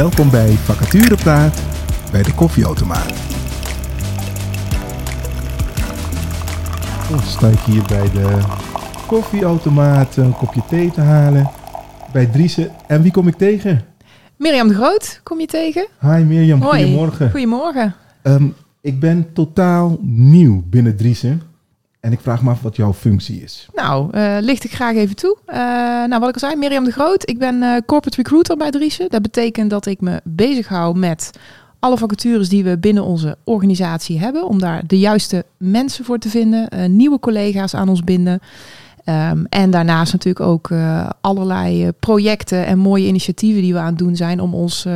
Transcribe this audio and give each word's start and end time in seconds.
Welkom 0.00 0.30
bij 0.30 0.50
Vacaturepraat 0.50 1.62
bij 2.10 2.22
de 2.22 2.34
koffieautomaat. 2.34 3.10
Oh, 7.10 7.22
sta 7.26 7.48
ik 7.48 7.58
hier 7.58 7.82
bij 7.88 8.10
de 8.10 8.38
koffieautomaat 9.06 10.16
een 10.16 10.32
kopje 10.32 10.62
thee 10.68 10.90
te 10.90 11.00
halen 11.00 11.50
bij 12.12 12.26
Driese. 12.26 12.70
En 12.86 13.02
wie 13.02 13.12
kom 13.12 13.28
ik 13.28 13.36
tegen? 13.36 13.80
Mirjam 14.36 14.68
de 14.68 14.74
Groot, 14.74 15.20
kom 15.22 15.40
je 15.40 15.46
tegen? 15.46 15.86
Hi 16.00 16.24
Mirjam, 16.24 16.62
Hoi. 16.62 16.82
goedemorgen. 16.82 17.30
Goedemorgen. 17.30 17.94
Ehm, 18.22 18.48
ik 18.80 19.00
ben 19.00 19.32
totaal 19.32 19.98
nieuw 20.02 20.62
binnen 20.66 20.96
Driese. 20.96 21.38
En 22.00 22.12
ik 22.12 22.20
vraag 22.20 22.42
me 22.42 22.50
af 22.50 22.62
wat 22.62 22.76
jouw 22.76 22.92
functie 22.92 23.42
is. 23.42 23.68
Nou, 23.74 24.12
eh, 24.12 24.36
licht 24.40 24.64
ik 24.64 24.72
graag 24.72 24.94
even 24.94 25.16
toe. 25.16 25.36
Eh, 25.46 25.56
nou, 26.06 26.18
wat 26.18 26.28
ik 26.28 26.34
al 26.34 26.40
zei, 26.40 26.56
Mirjam 26.56 26.84
de 26.84 26.92
Groot. 26.92 27.28
Ik 27.28 27.38
ben 27.38 27.62
eh, 27.62 27.76
corporate 27.86 28.16
recruiter 28.16 28.56
bij 28.56 28.70
Driese. 28.70 29.06
Dat 29.08 29.22
betekent 29.22 29.70
dat 29.70 29.86
ik 29.86 30.00
me 30.00 30.20
bezighoud 30.24 30.96
met 30.96 31.30
alle 31.78 31.98
vacatures 31.98 32.48
die 32.48 32.64
we 32.64 32.78
binnen 32.78 33.04
onze 33.04 33.36
organisatie 33.44 34.18
hebben. 34.18 34.46
Om 34.46 34.58
daar 34.58 34.86
de 34.86 34.98
juiste 34.98 35.44
mensen 35.56 36.04
voor 36.04 36.18
te 36.18 36.28
vinden. 36.28 36.96
nieuwe 36.96 37.18
collega's 37.18 37.74
aan 37.74 37.88
ons 37.88 38.04
binden. 38.04 38.40
Ehm, 39.10 39.44
en 39.48 39.70
daarnaast 39.70 40.12
natuurlijk 40.12 40.46
ook 40.46 40.70
eh, 40.70 41.10
allerlei 41.20 41.84
eh, 41.84 41.88
projecten 42.00 42.66
en 42.66 42.78
mooie 42.78 43.06
initiatieven 43.06 43.62
die 43.62 43.72
we 43.72 43.78
aan 43.78 43.86
het 43.86 43.98
doen 43.98 44.16
zijn 44.16 44.40
om 44.40 44.54
ons, 44.54 44.84
eh, 44.84 44.92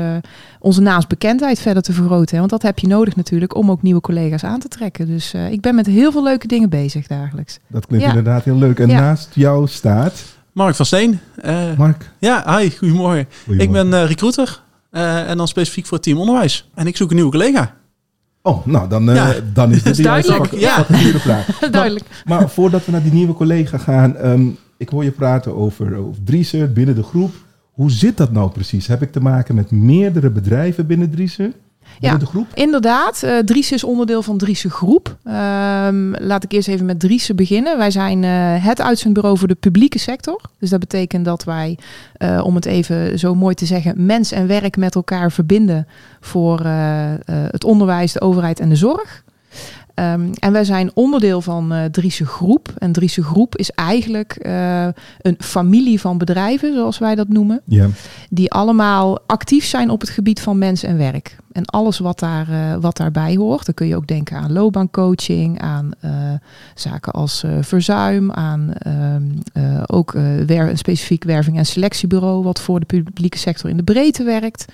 onze 0.61 0.81
naamsbekendheid 0.81 1.59
verder 1.59 1.83
te 1.83 1.93
vergroten. 1.93 2.33
hè. 2.33 2.39
Want 2.39 2.51
dat 2.51 2.63
heb 2.63 2.79
je 2.79 2.87
nodig 2.87 3.17
natuurlijk 3.17 3.55
om 3.57 3.71
ook 3.71 3.83
nieuwe 3.83 4.01
collega's 4.01 4.45
aan 4.45 4.59
te 4.61 4.69
trekken. 4.69 5.07
Dus 5.07 5.33
eh, 5.35 5.51
ik 5.53 5.61
ben 5.61 5.75
met 5.75 5.87
heel 5.87 6.13
veel 6.13 6.23
leuke 6.23 6.47
dingen 6.47 6.69
bezig 6.69 7.07
dagelijks. 7.07 7.59
Dat 7.69 7.87
klinkt 7.87 8.05
Ja. 8.05 8.11
inderdaad 8.11 8.45
heel 8.45 8.57
leuk. 8.59 8.79
En 8.79 8.89
Ja. 8.89 9.01
naast 9.01 9.29
jou 9.35 9.69
staat 9.69 10.25
Mark 10.53 10.75
van 10.75 10.87
Steen. 10.87 11.21
Eh, 11.43 11.77
Mark. 11.77 12.11
ja, 12.19 12.59
hi, 12.59 12.71
goedemorgen. 12.79 13.29
Ik 13.49 13.73
ben 13.73 13.95
eh, 13.95 14.07
recruiter 14.07 14.63
eh, 14.91 15.31
en 15.31 15.37
dan 15.37 15.49
specifiek 15.49 15.87
voor 15.87 15.97
het 15.97 16.07
team 16.07 16.19
onderwijs. 16.19 16.71
En 16.75 16.87
ik 16.87 16.97
zoek 16.97 17.09
een 17.09 17.15
nieuwe 17.17 17.31
collega. 17.31 17.75
Oh, 18.47 18.67
nou 18.67 18.89
dan, 18.89 19.09
eh, 19.11 19.15
Ja. 19.15 19.33
dan 19.53 19.71
is 19.73 19.83
dit 19.93 20.03
duidelijk. 20.03 20.47
vac- 20.47 20.59
Ja. 20.61 20.85
vacaturepraat. 20.85 21.47
Duidelijk. 21.73 22.05
Maar 22.25 22.49
voordat 22.51 22.85
we 22.85 22.93
naar 22.93 23.03
die 23.03 23.13
nieuwe 23.13 23.35
collega 23.35 23.79
gaan, 23.79 24.17
ehm, 24.17 24.47
ik 24.77 24.89
hoor 24.89 25.05
je 25.05 25.11
praten 25.11 25.57
over, 25.57 25.97
over 25.97 26.23
Driese 26.25 26.71
binnen 26.75 26.95
de 26.95 27.03
groep. 27.03 27.33
Hoe 27.73 27.91
zit 27.91 28.17
dat 28.17 28.33
nou 28.33 28.51
precies? 28.51 28.87
Heb 28.87 29.03
ik 29.03 29.13
te 29.13 29.21
maken 29.21 29.55
met 29.55 29.71
meerdere 29.71 30.31
bedrijven 30.31 30.87
binnen 30.87 31.11
Driese? 31.11 31.53
Ja. 32.01 32.17
de 32.17 32.27
groep? 32.27 32.47
Inderdaad, 32.55 33.23
eh 33.23 33.39
Driese 33.39 33.75
is 33.75 33.85
onderdeel 33.85 34.23
van 34.23 34.39
Driese 34.39 34.71
Groep. 34.71 35.17
Ehm, 35.25 36.13
laat 36.25 36.45
ik 36.45 36.53
eerst 36.53 36.69
even 36.69 36.87
met 36.87 37.01
Driese 37.01 37.35
beginnen. 37.35 37.79
Wij 37.79 37.91
zijn 37.91 38.25
eh, 38.25 38.31
het 38.65 38.81
uitzendbureau 38.81 39.39
voor 39.39 39.49
de 39.49 39.55
publieke 39.55 39.99
sector. 39.99 40.41
Dus 40.59 40.71
dat 40.71 40.81
betekent 40.81 41.25
dat 41.25 41.45
wij, 41.45 41.79
eh, 42.17 42.41
om 42.45 42.55
het 42.55 42.67
even 42.67 43.19
zo 43.19 43.35
mooi 43.35 43.55
te 43.55 43.67
zeggen, 43.67 44.07
mens 44.07 44.33
en 44.33 44.47
werk 44.47 44.77
met 44.77 44.95
elkaar 44.95 45.33
verbinden 45.33 45.87
voor 46.21 46.61
het 47.27 47.65
onderwijs, 47.65 48.13
de 48.13 48.21
overheid 48.21 48.61
en 48.61 48.69
de 48.69 48.77
zorg. 48.77 49.23
Ehm, 49.95 50.21
en 50.39 50.53
wij 50.53 50.65
zijn 50.65 50.91
onderdeel 50.95 51.41
van 51.41 51.73
eh 51.73 51.85
Driese 51.85 52.27
Groep. 52.27 52.69
En 52.79 52.93
Driese 52.93 53.23
Groep 53.23 53.57
is 53.57 53.71
eigenlijk 53.71 54.37
een 55.21 55.37
familie 55.39 56.01
van 56.01 56.19
bedrijven, 56.19 56.75
zoals 56.75 56.99
wij 56.99 57.15
dat 57.15 57.29
noemen 57.29 57.61
Ja. 57.65 57.87
die 58.31 58.51
allemaal 58.53 59.19
actief 59.27 59.65
zijn 59.65 59.91
op 59.91 60.01
het 60.01 60.11
gebied 60.11 60.41
van 60.41 60.59
mens 60.59 60.83
en 60.83 60.97
werk. 60.97 61.37
En 61.55 61.65
alles 61.65 61.99
wat, 61.99 62.19
daar, 62.19 62.49
eh, 62.49 62.77
wat 62.81 62.97
daarbij 62.97 63.35
hoort. 63.37 63.65
Dan 63.65 63.75
kun 63.75 63.87
je 63.87 63.97
ook 63.97 64.07
denken 64.07 64.37
aan 64.37 64.53
loopbaancoaching, 64.53 65.61
aan 65.61 65.91
eh, 66.01 66.11
zaken 66.75 67.13
als 67.13 67.43
eh, 67.43 67.51
verzuim, 67.61 68.33
aan 68.33 68.73
ehm, 68.73 69.23
eh, 69.53 69.83
ook 69.87 70.13
wer- 70.47 70.69
een 70.71 70.79
specifiek 70.79 71.25
werving- 71.25 71.57
en 71.57 71.67
selectiebureau, 71.67 72.43
wat 72.43 72.61
voor 72.61 72.81
de 72.81 72.87
publieke 72.87 73.39
sector 73.39 73.71
in 73.71 73.77
de 73.77 73.83
breedte 73.83 74.23
werkt. 74.25 74.65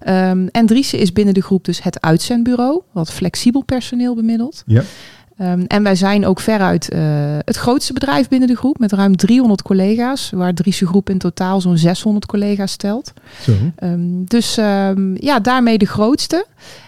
Ehm, 0.00 0.46
en 0.50 0.66
Driese 0.66 0.98
is 0.98 1.12
binnen 1.12 1.34
de 1.34 1.42
groep 1.42 1.64
dus 1.64 1.82
het 1.82 2.00
uitzendbureau, 2.00 2.80
wat 2.92 3.12
flexibel 3.12 3.62
personeel 3.62 4.14
bemiddelt. 4.14 4.62
Ja. 4.66 4.82
Ehm, 5.40 5.64
en 5.66 5.82
wij 5.82 5.94
zijn 5.94 6.26
ook 6.26 6.40
veruit 6.40 6.88
eh, 6.88 7.00
het 7.44 7.56
grootste 7.56 7.92
bedrijf 7.92 8.28
binnen 8.28 8.48
de 8.48 8.56
groep, 8.56 8.78
met 8.78 8.92
ruim 8.92 9.16
300 9.16 9.62
collega's, 9.62 10.30
waar 10.34 10.54
Driese 10.54 10.86
Groep 10.86 11.10
in 11.10 11.18
totaal 11.18 11.60
zo'n 11.60 11.78
600 11.78 12.26
collega's 12.26 12.72
stelt. 12.72 13.12
Zo. 13.42 13.52
Ehm, 13.76 14.24
dus 14.24 14.56
ehm, 14.56 15.14
ja, 15.14 15.40
daarmee 15.40 15.78
de 15.78 15.86
grootste. 15.86 16.46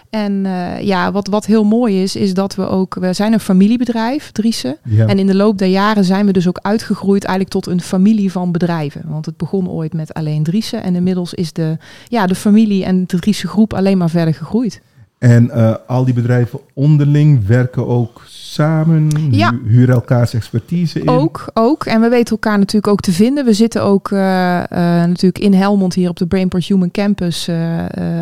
En 0.09 0.45
eh, 0.45 0.81
ja, 0.81 1.11
wat, 1.11 1.27
wat 1.27 1.45
heel 1.45 1.63
mooi 1.63 2.03
is, 2.03 2.15
is 2.15 2.33
dat 2.33 2.55
we 2.55 2.67
ook, 2.67 2.95
we 2.95 3.13
zijn 3.13 3.33
een 3.33 3.39
familiebedrijf, 3.39 4.31
Driese. 4.31 4.77
Ja. 4.83 5.05
En 5.07 5.19
in 5.19 5.27
de 5.27 5.35
loop 5.35 5.57
der 5.57 5.67
jaren 5.67 6.03
zijn 6.03 6.25
we 6.25 6.31
dus 6.31 6.47
ook 6.47 6.59
uitgegroeid 6.61 7.23
eigenlijk 7.23 7.55
tot 7.55 7.73
een 7.73 7.81
familie 7.81 8.31
van 8.31 8.51
bedrijven. 8.51 9.03
Want 9.07 9.25
het 9.25 9.37
begon 9.37 9.69
ooit 9.69 9.93
met 9.93 10.13
alleen 10.13 10.43
Driese. 10.43 10.77
En 10.77 10.95
inmiddels 10.95 11.33
is 11.33 11.53
de, 11.53 11.77
ja, 12.07 12.27
de 12.27 12.35
familie 12.35 12.85
en 12.85 13.03
de 13.07 13.19
Driese 13.19 13.47
groep 13.47 13.73
alleen 13.73 13.97
maar 13.97 14.09
verder 14.09 14.33
gegroeid. 14.33 14.81
En 15.23 15.49
eh, 15.51 15.75
al 15.87 16.05
die 16.05 16.13
bedrijven 16.13 16.59
onderling 16.73 17.47
werken 17.47 17.87
ook 17.87 18.21
samen, 18.27 19.09
Ja. 19.31 19.49
hu- 19.51 19.69
huren 19.69 19.95
elkaars 19.95 20.33
expertise 20.33 20.99
in. 20.99 21.09
Ook, 21.09 21.45
ook. 21.53 21.85
En 21.85 22.01
we 22.01 22.09
weten 22.09 22.31
elkaar 22.31 22.57
natuurlijk 22.57 22.87
ook 22.93 22.99
te 23.01 23.11
vinden. 23.11 23.45
We 23.45 23.53
zitten 23.53 23.83
ook 23.83 24.11
eh, 24.11 24.57
eh, 24.59 24.67
natuurlijk 25.07 25.43
in 25.43 25.53
Helmond 25.53 25.93
hier 25.93 26.09
op 26.09 26.17
de 26.17 26.25
Brainport 26.27 26.65
Human 26.65 26.91
Campus 26.91 27.47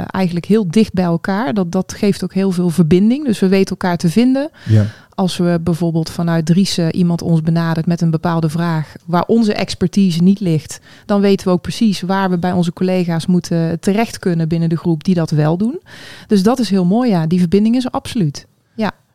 eigenlijk 0.07 0.45
heel 0.45 0.67
dicht 0.67 0.93
bij 0.93 1.03
elkaar. 1.03 1.53
Dat, 1.53 1.71
dat 1.71 1.93
geeft 1.97 2.23
ook 2.23 2.33
heel 2.33 2.51
veel 2.51 2.69
verbinding. 2.69 3.25
Dus 3.25 3.39
we 3.39 3.47
weten 3.47 3.69
elkaar 3.69 3.97
te 3.97 4.09
vinden. 4.09 4.49
Ja. 4.65 4.85
Als 5.15 5.37
we 5.37 5.59
bijvoorbeeld 5.63 6.09
vanuit 6.09 6.45
Driese 6.45 6.91
iemand 6.91 7.21
ons 7.21 7.41
benadert 7.41 7.85
met 7.85 8.01
een 8.01 8.11
bepaalde 8.11 8.49
vraag 8.49 8.93
waar 9.05 9.25
onze 9.27 9.53
expertise 9.53 10.23
niet 10.23 10.39
ligt, 10.39 10.79
dan 11.05 11.21
weten 11.21 11.47
we 11.47 11.53
ook 11.53 11.61
precies 11.61 12.01
waar 12.01 12.29
we 12.29 12.37
bij 12.37 12.51
onze 12.51 12.73
collega's 12.73 13.25
moeten 13.25 13.79
terecht 13.79 14.19
kunnen 14.19 14.47
binnen 14.47 14.69
de 14.69 14.77
groep 14.77 15.03
die 15.03 15.15
dat 15.15 15.31
wel 15.31 15.57
doen. 15.57 15.79
Dus 16.27 16.43
dat 16.43 16.59
is 16.59 16.69
heel 16.69 16.85
mooi, 16.85 17.09
ja. 17.09 17.27
Die 17.27 17.39
verbinding 17.39 17.75
is 17.75 17.85
er 17.85 17.91
absoluut. 17.91 18.47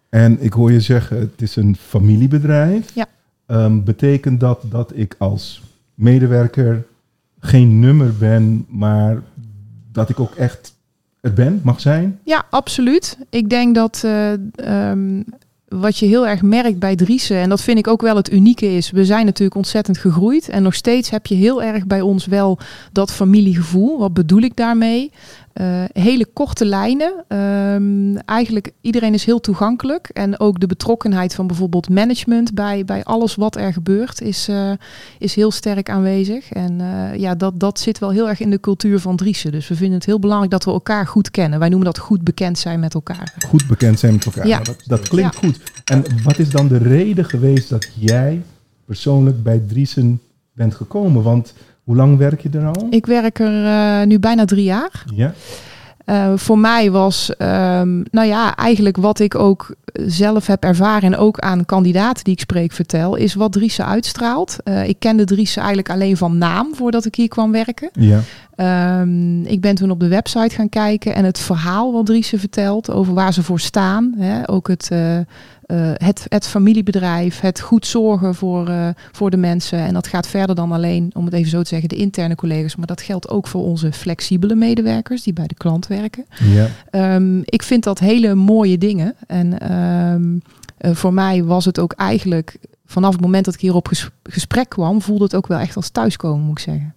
En 0.08 0.42
ik 0.42 0.52
hoor 0.52 0.72
je 0.72 0.80
zeggen, 0.80 1.18
het 1.18 1.42
is 1.42 1.56
een 1.56 1.76
familiebedrijf. 1.76 2.94
Ja. 2.94 3.06
Ehm, 3.46 3.82
betekent 3.82 4.40
dat 4.40 4.62
dat 4.62 4.92
ik 4.94 5.14
als 5.18 5.62
medewerker 5.94 6.86
geen 7.40 7.80
nummer 7.80 8.14
ben, 8.18 8.66
maar 8.68 9.22
dat 9.92 10.08
ik 10.08 10.20
ook 10.20 10.34
echt 10.34 10.74
het 11.20 11.34
ben, 11.34 11.60
mag 11.64 11.80
zijn? 11.80 12.18
Ja, 12.24 12.44
absoluut. 12.50 13.18
Ik 13.30 13.50
denk 13.50 13.74
dat 13.74 14.02
eh, 14.04 14.32
ehm, 14.54 15.22
wat 15.68 15.98
je 15.98 16.06
heel 16.06 16.26
erg 16.26 16.42
merkt 16.42 16.78
bij 16.78 16.96
Driese, 16.96 17.34
en 17.34 17.48
dat 17.48 17.62
vind 17.62 17.78
ik 17.78 17.86
ook 17.86 18.02
wel 18.02 18.16
het 18.16 18.32
unieke 18.32 18.66
is, 18.76 18.90
we 18.90 19.04
zijn 19.04 19.24
natuurlijk 19.24 19.56
ontzettend 19.56 19.98
gegroeid 19.98 20.48
en 20.48 20.62
nog 20.62 20.74
steeds 20.74 21.10
heb 21.10 21.26
je 21.26 21.34
heel 21.34 21.62
erg 21.62 21.86
bij 21.86 22.00
ons 22.00 22.26
wel 22.26 22.58
dat 22.92 23.12
familiegevoel. 23.12 23.98
Wat 23.98 24.14
bedoel 24.14 24.40
ik 24.40 24.56
daarmee? 24.56 25.10
Eh, 25.56 25.84
hele 25.92 26.26
korte 26.32 26.64
lijnen. 26.64 27.24
Ehm, 27.28 28.16
eigenlijk 28.16 28.72
iedereen 28.80 29.14
is 29.14 29.24
heel 29.24 29.40
toegankelijk. 29.40 30.08
En 30.08 30.40
ook 30.40 30.60
de 30.60 30.66
betrokkenheid 30.66 31.34
van 31.34 31.46
bijvoorbeeld 31.46 31.88
management 31.88 32.54
bij, 32.54 32.84
bij 32.84 33.04
alles 33.04 33.34
wat 33.34 33.56
er 33.56 33.72
gebeurt 33.72 34.20
is, 34.20 34.48
eh, 34.48 34.72
is 35.18 35.34
heel 35.34 35.50
sterk 35.50 35.90
aanwezig. 35.90 36.52
En 36.52 36.80
eh, 36.80 37.18
ja, 37.20 37.34
dat, 37.34 37.60
dat 37.60 37.80
zit 37.80 37.98
wel 37.98 38.10
heel 38.10 38.28
erg 38.28 38.40
in 38.40 38.50
de 38.50 38.60
cultuur 38.60 39.00
van 39.00 39.16
Driese. 39.16 39.50
Dus 39.50 39.68
we 39.68 39.74
vinden 39.74 39.96
het 39.96 40.06
heel 40.06 40.18
belangrijk 40.18 40.52
dat 40.52 40.64
we 40.64 40.70
elkaar 40.70 41.06
goed 41.06 41.30
kennen. 41.30 41.58
Wij 41.58 41.68
noemen 41.68 41.86
dat 41.86 41.98
goed 41.98 42.22
bekend 42.22 42.58
zijn 42.58 42.80
met 42.80 42.94
elkaar. 42.94 43.34
Goed 43.48 43.66
bekend 43.66 43.98
zijn 43.98 44.12
met 44.12 44.24
elkaar. 44.24 44.46
Ja. 44.46 44.54
Nou, 44.54 44.64
Dat, 44.64 44.82
dat 44.86 45.08
klinkt 45.08 45.36
goed. 45.36 45.60
En 45.84 46.04
wat 46.22 46.38
is 46.38 46.50
dan 46.50 46.68
de 46.68 46.78
reden 46.78 47.24
geweest 47.24 47.68
dat 47.68 47.88
jij 47.94 48.42
persoonlijk 48.84 49.42
bij 49.42 49.58
Driesen 49.58 50.20
bent 50.52 50.74
gekomen? 50.74 51.22
Want 51.22 51.54
hoe 51.86 51.96
lang 51.96 52.18
werk 52.18 52.40
je 52.40 52.48
er 52.48 52.66
al? 52.66 52.86
Ik 52.90 53.06
werk 53.06 53.38
er 53.38 53.64
eh, 53.64 54.06
nu 54.06 54.18
bijna 54.18 54.44
drie 54.44 54.64
jaar. 54.64 55.04
Ja. 55.14 55.34
Eh, 56.04 56.32
voor 56.36 56.58
mij 56.58 56.90
was, 56.90 57.36
ehm, 57.36 58.02
nou 58.10 58.26
ja, 58.26 58.56
eigenlijk 58.56 58.96
wat 58.96 59.18
ik 59.18 59.34
ook 59.34 59.74
zelf 60.06 60.46
heb 60.46 60.64
ervaren 60.64 61.12
en 61.12 61.18
ook 61.18 61.38
aan 61.38 61.64
kandidaten 61.64 62.24
die 62.24 62.32
ik 62.32 62.40
spreek 62.40 62.72
vertel, 62.72 63.14
is 63.14 63.34
wat 63.34 63.52
Driese 63.52 63.84
uitstraalt. 63.84 64.56
Eh, 64.64 64.88
ik 64.88 64.98
kende 64.98 65.24
Driese 65.24 65.58
eigenlijk 65.58 65.90
alleen 65.90 66.16
van 66.16 66.38
naam 66.38 66.74
voordat 66.74 67.04
ik 67.04 67.14
hier 67.14 67.28
kwam 67.28 67.52
werken. 67.52 67.90
Ja. 67.92 68.20
Ehm, 68.54 69.42
ik 69.42 69.60
ben 69.60 69.74
toen 69.74 69.90
op 69.90 70.00
de 70.00 70.08
website 70.08 70.54
gaan 70.54 70.68
kijken 70.68 71.14
en 71.14 71.24
het 71.24 71.38
verhaal 71.38 71.92
wat 71.92 72.06
Driese 72.06 72.38
vertelt 72.38 72.90
over 72.90 73.14
waar 73.14 73.32
ze 73.32 73.42
voor 73.42 73.60
staan. 73.60 74.14
Hè, 74.18 74.48
ook 74.48 74.68
het, 74.68 74.90
eh, 75.66 75.90
het, 75.94 76.26
het 76.28 76.46
familiebedrijf, 76.46 77.40
het 77.40 77.60
goed 77.60 77.86
zorgen 77.86 78.34
voor, 78.34 78.68
eh, 78.68 78.88
voor 79.12 79.30
de 79.30 79.36
mensen. 79.36 79.78
En 79.78 79.94
dat 79.94 80.06
gaat 80.06 80.26
verder 80.26 80.54
dan 80.56 80.72
alleen, 80.72 81.10
om 81.14 81.24
het 81.24 81.34
even 81.34 81.50
zo 81.50 81.62
te 81.62 81.68
zeggen, 81.68 81.88
de 81.88 81.96
interne 81.96 82.34
collega's. 82.34 82.76
Maar 82.76 82.86
dat 82.86 83.00
geldt 83.00 83.28
ook 83.28 83.46
voor 83.46 83.62
onze 83.62 83.92
flexibele 83.92 84.54
medewerkers 84.54 85.22
die 85.22 85.32
bij 85.32 85.46
de 85.46 85.54
klant 85.54 85.86
werken. 85.86 86.24
Ja. 86.44 86.68
Ehm, 86.90 87.38
ik 87.44 87.62
vind 87.62 87.84
dat 87.84 87.98
hele 87.98 88.34
mooie 88.34 88.78
dingen. 88.78 89.14
En 89.26 89.58
ehm, 89.58 90.38
eh, 90.78 90.94
voor 90.94 91.12
mij 91.12 91.44
was 91.44 91.64
het 91.64 91.78
ook 91.78 91.92
eigenlijk, 91.92 92.56
vanaf 92.86 93.12
het 93.12 93.20
moment 93.20 93.44
dat 93.44 93.54
ik 93.54 93.60
hier 93.60 93.74
op 93.74 93.88
ges- 93.88 94.10
gesprek 94.22 94.68
kwam, 94.68 95.02
voelde 95.02 95.24
het 95.24 95.34
ook 95.34 95.46
wel 95.46 95.58
echt 95.58 95.76
als 95.76 95.88
thuiskomen, 95.88 96.44
moet 96.44 96.58
ik 96.58 96.64
zeggen. 96.64 96.94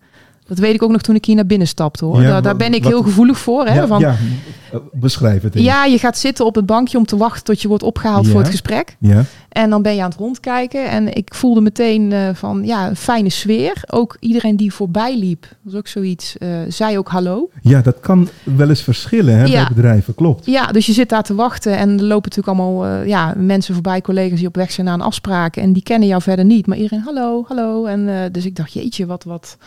Dat 0.50 0.58
weet 0.58 0.74
ik 0.74 0.84
ook 0.84 0.92
nog 0.92 1.02
toen 1.02 1.16
ik 1.16 1.26
hier 1.26 1.36
naar 1.36 1.46
binnen 1.46 1.68
stapte 1.68 2.06
hoor. 2.06 2.22
Ja, 2.22 2.42
daar, 2.42 2.56
ben 2.56 2.74
ik 2.74 2.84
wat- 2.84 2.92
heel 2.92 3.04
gevoelig 3.04 3.38
voor. 3.40 3.66
Hè? 3.66 3.76
ja, 3.76 3.88
van, 3.88 4.00
ja, 4.00 4.16
beschrijf 4.94 5.42
het 5.42 5.56
even. 5.56 5.68
ja, 5.68 5.86
je 5.86 5.98
gaat 5.98 6.18
zitten 6.18 6.46
op 6.46 6.56
het 6.56 6.66
bankje 6.66 6.98
om 6.98 7.06
te 7.06 7.18
wachten 7.18 7.44
tot 7.44 7.62
je 7.62 7.68
wordt 7.68 7.84
opgehaald 7.84 8.28
voor 8.28 8.40
het 8.40 8.50
gesprek. 8.50 8.96
Ja, 9.00 9.24
En 9.50 9.70
dan 9.70 9.82
ben 9.82 9.96
je 9.96 10.02
aan 10.02 10.10
het 10.10 10.20
rondkijken. 10.20 10.90
En 10.90 11.16
ik 11.16 11.34
voelde 11.34 11.62
meteen 11.62 12.12
eh, 12.12 12.30
van 12.34 12.66
ja, 12.66 12.88
een 12.88 12.96
fijne 12.96 13.30
sfeer. 13.30 13.74
Ook 13.90 14.18
iedereen 14.20 14.56
die 14.58 14.74
voorbij 14.74 15.18
liep, 15.18 15.46
was 15.62 15.76
ook 15.76 15.88
zoiets, 15.88 16.38
eh, 16.38 16.48
zei 16.68 16.98
ook 16.98 17.08
hallo. 17.10 17.50
ja, 17.62 17.82
dat 17.82 18.00
kan 18.00 18.30
wel 18.44 18.70
eens 18.70 18.82
verschillen 18.84 19.38
hè, 19.38 19.50
bij 19.52 19.68
bedrijven, 19.68 20.16
klopt. 20.16 20.46
Ja, 20.46 20.66
dus 20.66 20.86
je 20.86 20.94
zit 20.94 21.10
daar 21.10 21.24
te 21.24 21.36
wachten 21.36 21.78
en 21.78 21.90
er 21.90 22.04
lopen 22.04 22.30
natuurlijk 22.30 22.48
allemaal 22.48 22.86
eh, 22.86 23.08
ja, 23.08 23.34
mensen 23.38 23.74
voorbij, 23.74 24.02
collega's 24.02 24.38
die 24.40 24.48
op 24.48 24.56
weg 24.56 24.72
zijn 24.72 24.86
naar 24.86 24.96
een 24.96 25.02
afspraak. 25.02 25.56
En 25.56 25.74
die 25.74 25.84
kennen 25.84 26.08
jou 26.08 26.22
verder 26.22 26.46
niet. 26.46 26.68
Maar 26.68 26.78
iedereen 26.78 27.04
hallo, 27.06 27.44
hallo. 27.48 27.86
En 27.86 28.32
dus 28.32 28.46
ik 28.46 28.56
dacht, 28.56 28.74
jeetje, 28.74 29.06
wat, 29.06 29.24
wat, 29.24 29.58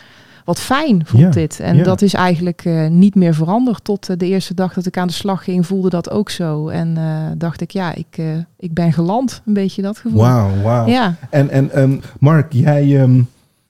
wat 0.44 0.60
fijn 0.60 1.06
voelt 1.06 1.22
Ja, 1.22 1.30
dit. 1.30 1.60
En 1.60 1.76
ja. 1.76 1.82
dat 1.82 2.02
is 2.02 2.14
eigenlijk 2.14 2.64
eh, 2.64 2.88
niet 2.88 3.14
meer 3.14 3.34
veranderd. 3.34 3.84
Tot 3.84 4.08
eh, 4.08 4.16
de 4.16 4.26
eerste 4.26 4.54
dag 4.54 4.74
dat 4.74 4.86
ik 4.86 4.96
aan 4.96 5.06
de 5.06 5.12
slag 5.12 5.44
ging, 5.44 5.66
voelde 5.66 5.90
dat 5.90 6.10
ook 6.10 6.30
zo. 6.30 6.68
En 6.68 6.96
eh, 6.96 7.26
dacht 7.36 7.60
ik, 7.60 7.70
ja, 7.70 7.94
ik, 7.94 8.06
eh, 8.10 8.26
ik 8.56 8.74
ben 8.74 8.92
geland. 8.92 9.42
Een 9.46 9.52
beetje 9.52 9.82
dat 9.82 9.98
gevoel. 9.98 10.20
Wauw, 10.20 10.62
wauw. 10.62 10.86
Ja, 10.86 11.14
En, 11.30 11.50
en 11.50 11.70
ehm, 11.70 11.98
Mark, 12.18 12.52
jij 12.52 13.00
ehm, 13.00 13.22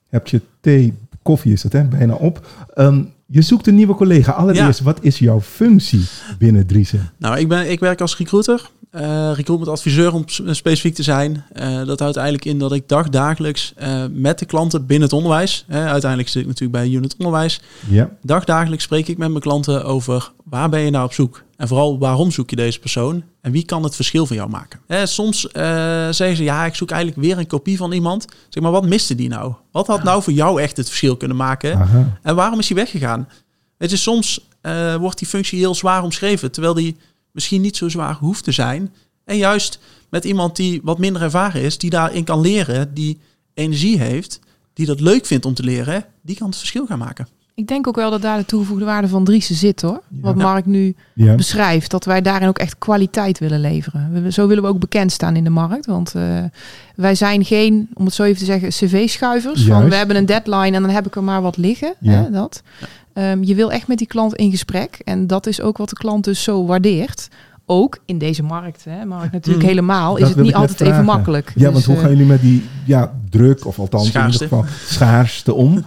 hebt 0.09 0.29
je 0.29 0.41
thee, 0.61 0.93
koffie 1.21 1.53
is 1.53 1.63
het 1.63 1.73
hè, 1.73 1.83
bijna 1.83 2.13
op. 2.13 2.47
Ehm, 2.73 3.01
je 3.25 3.41
zoekt 3.41 3.67
een 3.67 3.75
nieuwe 3.75 3.95
collega. 3.95 4.31
Allereerst, 4.31 4.79
wat 4.79 4.97
is 5.01 5.19
jouw 5.19 5.41
functie 5.41 6.05
binnen 6.37 6.65
Driesen? 6.65 7.11
Nou, 7.17 7.39
ik, 7.39 7.47
ben, 7.47 7.71
ik 7.71 7.79
werk 7.79 8.01
als 8.01 8.17
recruiter, 8.17 8.69
eh 8.93 9.31
recruitment 9.35 9.71
adviseur 9.71 10.13
om 10.13 10.23
s- 10.25 10.41
specifiek 10.45 10.95
te 10.95 11.03
zijn. 11.03 11.45
Eh, 11.51 11.85
dat 11.85 11.99
houdt 11.99 12.15
eigenlijk 12.17 12.45
in 12.47 12.59
dat 12.59 12.71
ik 12.73 12.87
dagdagelijks 12.89 13.73
eh 13.75 14.03
met 14.11 14.39
de 14.39 14.45
klanten 14.45 14.85
binnen 14.85 15.07
het 15.07 15.17
onderwijs, 15.17 15.65
hè, 15.67 15.85
uiteindelijk 15.85 16.29
zit 16.29 16.41
ik 16.41 16.47
natuurlijk 16.47 16.79
bij 16.83 16.89
Unit 16.89 17.15
Onderwijs, 17.17 17.61
Ja, 17.89 18.09
dagdagelijks 18.21 18.83
spreek 18.83 19.07
ik 19.07 19.17
met 19.17 19.29
mijn 19.29 19.41
klanten 19.41 19.85
over 19.85 20.31
waar 20.43 20.69
ben 20.69 20.79
je 20.79 20.89
nou 20.89 21.05
op 21.05 21.13
zoek? 21.13 21.43
En 21.57 21.67
vooral 21.67 21.99
waarom 21.99 22.31
zoek 22.31 22.49
je 22.49 22.55
deze 22.55 22.79
persoon? 22.79 23.23
En 23.41 23.51
wie 23.51 23.65
kan 23.65 23.83
het 23.83 23.95
verschil 23.95 24.25
voor 24.25 24.35
jou 24.35 24.49
maken? 24.49 24.79
Eh, 24.87 25.05
soms 25.05 25.47
eh, 25.51 25.63
zeggen 26.09 26.35
ze, 26.35 26.43
ja, 26.43 26.65
ik 26.65 26.75
zoek 26.75 26.91
eigenlijk 26.91 27.21
weer 27.21 27.37
een 27.37 27.47
kopie 27.47 27.77
van 27.77 27.91
iemand. 27.91 28.25
Zeg 28.49 28.63
maar, 28.63 28.71
wat 28.71 28.85
miste 28.87 29.15
die 29.15 29.29
nou? 29.29 29.53
Wat 29.71 29.87
had 29.87 30.03
nou 30.03 30.23
voor 30.23 30.33
jou 30.33 30.61
echt 30.61 30.77
het 30.77 30.87
verschil 30.87 31.17
kunnen 31.17 31.37
maken? 31.37 31.75
aha. 31.77 32.17
En 32.21 32.35
waarom 32.35 32.59
is 32.59 32.67
hij 32.67 32.77
weggegaan? 32.77 33.27
Weet 33.77 33.89
je, 33.89 33.97
soms 33.97 34.47
eh, 34.61 34.95
wordt 34.95 35.17
die 35.19 35.27
functie 35.27 35.59
heel 35.59 35.75
zwaar 35.75 36.03
omschreven, 36.03 36.51
terwijl 36.51 36.73
die 36.73 36.97
misschien 37.33 37.61
niet 37.61 37.77
zo 37.77 37.89
zwaar 37.89 38.13
hoeft 38.15 38.43
te 38.43 38.51
zijn. 38.51 38.93
En 39.25 39.37
juist 39.37 39.79
met 40.09 40.25
iemand 40.25 40.55
die 40.55 40.81
wat 40.83 40.97
minder 40.99 41.21
ervaren 41.21 41.61
is, 41.61 41.77
die 41.77 41.89
daarin 41.89 42.23
kan 42.23 42.41
leren, 42.41 42.93
die 42.93 43.19
energie 43.53 43.99
heeft, 43.99 44.39
die 44.73 44.85
dat 44.85 44.99
leuk 44.99 45.25
vindt 45.25 45.45
om 45.45 45.53
te 45.53 45.63
leren, 45.63 46.05
die 46.21 46.35
kan 46.35 46.47
het 46.47 46.57
verschil 46.57 46.85
gaan 46.85 46.99
maken. 46.99 47.27
ik 47.55 47.67
denk 47.67 47.87
ook 47.87 47.95
wel 47.95 48.11
dat 48.11 48.21
daar 48.21 48.37
de 48.37 48.45
toegevoegde 48.45 48.85
waarde 48.85 49.07
van 49.07 49.23
Driessen 49.23 49.55
zit 49.55 49.81
hoor. 49.81 50.01
Wat. 50.09 50.35
Mark 50.35 50.65
nu 50.65 50.95
Ja, 51.13 51.35
beschrijft. 51.35 51.91
Dat 51.91 52.05
wij 52.05 52.21
daarin 52.21 52.47
ook 52.47 52.57
echt 52.57 52.77
kwaliteit 52.77 53.39
willen 53.39 53.59
leveren. 53.61 54.23
We- 54.23 54.31
Zo 54.31 54.47
willen 54.47 54.63
we 54.63 54.69
ook 54.69 54.79
bekend 54.79 55.11
staan 55.11 55.35
in 55.35 55.43
de 55.43 55.49
markt. 55.49 55.85
Want 55.85 56.15
eh, 56.15 56.43
wij 56.95 57.15
zijn 57.15 57.45
geen, 57.45 57.89
om 57.93 58.05
het 58.05 58.13
zo 58.13 58.23
even 58.23 58.37
te 58.39 58.45
zeggen, 58.45 58.69
cv-schuivers. 58.69 59.63
Van 59.63 59.89
we 59.89 59.95
hebben 59.95 60.15
een 60.15 60.25
deadline 60.25 60.75
en 60.75 60.81
dan 60.81 60.89
heb 60.91 61.05
ik 61.07 61.15
er 61.15 61.23
maar 61.23 61.41
wat 61.41 61.57
liggen. 61.57 61.93
Ja. 61.99 62.11
Hè, 62.11 62.29
dat. 62.31 62.63
Ehm, 63.13 63.43
je 63.43 63.55
wil 63.55 63.71
echt 63.71 63.87
met 63.87 63.97
die 63.97 64.07
klant 64.07 64.35
in 64.35 64.51
gesprek. 64.51 64.99
En 65.03 65.27
dat 65.27 65.47
is 65.47 65.61
ook 65.61 65.77
wat 65.77 65.89
de 65.89 65.95
klant 65.95 66.23
dus 66.23 66.43
zo 66.43 66.65
waardeert. 66.65 67.27
Ook 67.65 67.97
in 68.05 68.17
deze 68.17 68.43
markt. 68.43 68.83
Hè, 68.85 69.05
markt 69.05 69.31
natuurlijk 69.37 69.63
Mm. 69.63 69.69
helemaal. 69.69 70.13
Dat 70.13 70.21
is 70.21 70.27
het 70.35 70.37
niet 70.43 70.53
altijd 70.55 70.81
even 70.81 71.05
makkelijk. 71.05 71.51
ja 71.55 71.63
Dus, 71.63 71.71
want 71.73 71.85
hoe 71.85 71.95
eh, 71.95 72.01
gaan 72.01 72.09
jullie 72.09 72.25
met 72.25 72.41
die 72.41 72.63
ja, 72.85 73.13
druk, 73.29 73.65
of 73.65 73.79
althans 73.79 74.07
Schaarste. 74.07 74.43
in 74.43 74.49
ieder 74.51 74.65
geval 74.67 74.87
schaarste 74.87 75.53
om? 75.53 75.83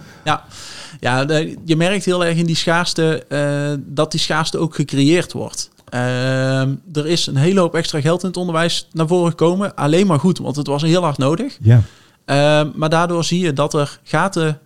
Ja, 0.99 1.25
de- 1.25 1.57
je 1.65 1.75
merkt 1.75 2.05
heel 2.05 2.25
erg 2.25 2.37
in 2.37 2.45
die 2.45 2.55
schaarste 2.55 3.25
eh, 3.27 3.73
dat 3.85 4.11
die 4.11 4.19
schaarste 4.19 4.57
ook 4.57 4.75
gecreëerd 4.75 5.33
wordt. 5.33 5.69
Ehm, 5.89 6.75
er 6.93 7.05
is 7.07 7.27
een 7.27 7.35
hele 7.35 7.59
hoop 7.59 7.75
extra 7.75 8.01
geld 8.01 8.21
in 8.21 8.27
het 8.27 8.37
onderwijs 8.37 8.87
naar 8.93 9.07
voren 9.07 9.29
gekomen. 9.29 9.75
Alleen 9.75 10.07
maar 10.07 10.19
goed, 10.19 10.37
want 10.37 10.55
het 10.55 10.67
was 10.67 10.81
heel 10.81 11.01
hard 11.03 11.17
nodig. 11.17 11.57
Ja, 11.61 11.81
Ehm, 12.25 12.69
maar 12.75 12.89
daardoor 12.89 13.23
zie 13.23 13.39
je 13.39 13.53
dat 13.53 13.73
er 13.73 13.99
gaten 14.03 14.59